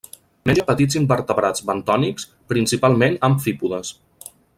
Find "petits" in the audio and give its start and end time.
0.69-0.95